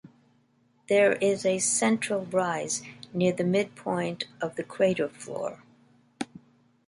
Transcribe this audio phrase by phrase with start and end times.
[0.89, 2.81] There is a central rise
[3.13, 5.61] near the midpoint of the crater floor.